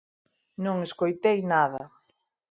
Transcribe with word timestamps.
Non 0.65 0.77
escoitei 0.87 1.39
nada. 1.53 1.83